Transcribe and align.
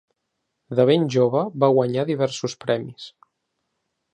De 0.79 0.85
ben 0.89 1.03
jove, 1.17 1.43
va 1.65 1.69
guanyar 1.75 2.07
diversos 2.13 2.57
premis. 2.67 3.07